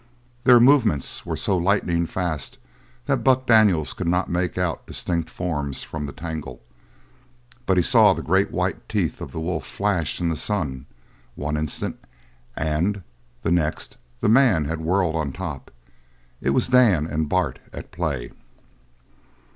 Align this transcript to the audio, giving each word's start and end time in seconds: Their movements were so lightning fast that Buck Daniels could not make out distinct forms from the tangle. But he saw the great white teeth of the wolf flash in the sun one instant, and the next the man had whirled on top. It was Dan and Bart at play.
Their 0.45 0.59
movements 0.59 1.27
were 1.27 1.35
so 1.37 1.55
lightning 1.59 2.07
fast 2.07 2.57
that 3.05 3.23
Buck 3.23 3.45
Daniels 3.45 3.93
could 3.93 4.07
not 4.07 4.31
make 4.31 4.57
out 4.57 4.87
distinct 4.87 5.29
forms 5.29 5.83
from 5.83 6.07
the 6.07 6.11
tangle. 6.11 6.59
But 7.67 7.77
he 7.77 7.83
saw 7.83 8.11
the 8.13 8.23
great 8.23 8.49
white 8.49 8.89
teeth 8.89 9.21
of 9.21 9.31
the 9.31 9.39
wolf 9.39 9.63
flash 9.63 10.19
in 10.19 10.29
the 10.29 10.35
sun 10.35 10.87
one 11.35 11.55
instant, 11.55 11.99
and 12.55 13.03
the 13.43 13.51
next 13.51 13.97
the 14.21 14.27
man 14.27 14.65
had 14.65 14.81
whirled 14.81 15.15
on 15.15 15.33
top. 15.33 15.69
It 16.41 16.49
was 16.49 16.69
Dan 16.69 17.05
and 17.05 17.29
Bart 17.29 17.59
at 17.71 17.91
play. 17.91 18.31